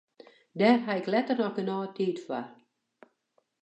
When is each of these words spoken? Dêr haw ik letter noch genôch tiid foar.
Dêr 0.59 0.77
haw 0.85 0.99
ik 1.01 1.11
letter 1.13 1.37
noch 1.39 1.55
genôch 1.57 1.91
tiid 1.95 2.17
foar. 2.25 2.47